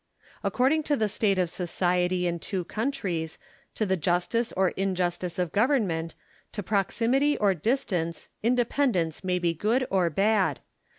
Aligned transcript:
According 0.43 0.81
to 0.85 0.95
the 0.97 1.07
state 1.07 1.37
of 1.37 1.47
society 1.51 2.25
in 2.25 2.39
two 2.39 2.63
countries, 2.63 3.37
to 3.75 3.85
the 3.85 3.95
justice 3.95 4.51
or 4.53 4.69
injustice 4.69 5.37
of 5.37 5.51
government, 5.51 6.15
to 6.53 6.63
proximity 6.63 7.37
or 7.37 7.53
distance, 7.53 8.27
independence 8.41 9.23
may 9.23 9.37
be 9.37 9.53
good 9.53 9.85
or 9.91 10.09
bad. 10.09 10.61